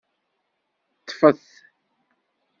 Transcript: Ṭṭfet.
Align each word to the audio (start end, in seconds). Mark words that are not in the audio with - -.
Ṭṭfet. 0.99 1.45